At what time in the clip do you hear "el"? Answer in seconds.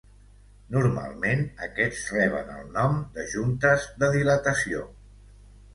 2.57-2.73